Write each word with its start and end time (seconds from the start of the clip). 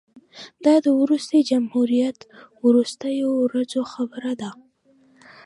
دا 0.65 0.75
د 0.85 0.87
وروستي 1.01 1.39
جمهوریت 1.49 2.17
د 2.25 2.27
وروستیو 2.65 3.29
ورځو 3.43 3.81
خبره 3.93 4.33
ده. 4.41 4.51